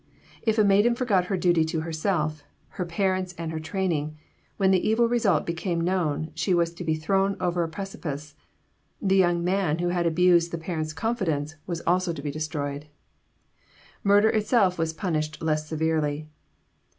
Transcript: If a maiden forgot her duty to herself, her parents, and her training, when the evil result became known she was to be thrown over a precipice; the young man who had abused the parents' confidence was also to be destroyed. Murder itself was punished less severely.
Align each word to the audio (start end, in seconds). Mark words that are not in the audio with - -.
If 0.41 0.57
a 0.57 0.63
maiden 0.63 0.95
forgot 0.95 1.25
her 1.25 1.37
duty 1.37 1.63
to 1.65 1.81
herself, 1.81 2.43
her 2.69 2.85
parents, 2.85 3.35
and 3.37 3.51
her 3.51 3.59
training, 3.59 4.17
when 4.57 4.71
the 4.71 4.89
evil 4.89 5.07
result 5.07 5.45
became 5.45 5.79
known 5.79 6.31
she 6.33 6.55
was 6.55 6.73
to 6.73 6.83
be 6.83 6.95
thrown 6.95 7.37
over 7.39 7.61
a 7.61 7.69
precipice; 7.69 8.33
the 8.99 9.15
young 9.17 9.43
man 9.43 9.77
who 9.77 9.89
had 9.89 10.07
abused 10.07 10.49
the 10.49 10.57
parents' 10.57 10.91
confidence 10.93 11.53
was 11.67 11.81
also 11.85 12.13
to 12.13 12.21
be 12.23 12.31
destroyed. 12.31 12.87
Murder 14.03 14.31
itself 14.31 14.79
was 14.79 14.91
punished 14.91 15.39
less 15.39 15.67
severely. 15.67 16.27